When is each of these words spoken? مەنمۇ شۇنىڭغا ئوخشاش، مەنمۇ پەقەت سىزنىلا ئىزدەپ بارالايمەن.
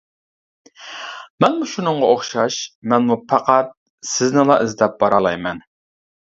مەنمۇ 1.43 1.67
شۇنىڭغا 1.73 2.09
ئوخشاش، 2.13 2.57
مەنمۇ 2.95 3.19
پەقەت 3.35 3.71
سىزنىلا 4.13 4.57
ئىزدەپ 4.65 4.97
بارالايمەن. 5.05 5.63